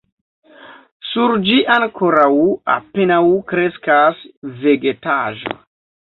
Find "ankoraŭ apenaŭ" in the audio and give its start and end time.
1.73-3.19